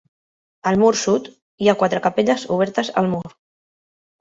[0.71, 1.29] Al mur sud,
[1.65, 3.25] hi ha quatre capelles obertes al mur.